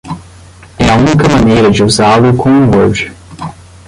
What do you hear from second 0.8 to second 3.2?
É a única maneira de usá-lo com o Word.